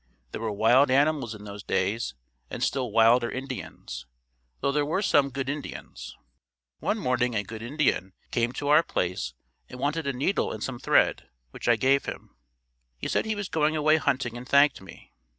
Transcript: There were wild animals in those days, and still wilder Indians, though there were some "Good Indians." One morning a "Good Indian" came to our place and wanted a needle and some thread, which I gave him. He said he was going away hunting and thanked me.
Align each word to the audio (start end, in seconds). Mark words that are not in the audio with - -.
There 0.31 0.41
were 0.41 0.51
wild 0.51 0.89
animals 0.89 1.35
in 1.35 1.43
those 1.43 1.61
days, 1.61 2.15
and 2.49 2.63
still 2.63 2.91
wilder 2.91 3.29
Indians, 3.29 4.07
though 4.59 4.71
there 4.71 4.83
were 4.83 5.03
some 5.03 5.29
"Good 5.29 5.47
Indians." 5.47 6.17
One 6.79 6.97
morning 6.97 7.35
a 7.35 7.43
"Good 7.43 7.61
Indian" 7.61 8.13
came 8.31 8.51
to 8.53 8.69
our 8.69 8.81
place 8.81 9.35
and 9.69 9.79
wanted 9.79 10.07
a 10.07 10.13
needle 10.13 10.51
and 10.53 10.63
some 10.63 10.79
thread, 10.79 11.29
which 11.51 11.67
I 11.67 11.75
gave 11.75 12.05
him. 12.05 12.35
He 12.97 13.07
said 13.07 13.25
he 13.25 13.35
was 13.35 13.47
going 13.47 13.75
away 13.75 13.97
hunting 13.97 14.35
and 14.35 14.49
thanked 14.49 14.81
me. 14.81 15.13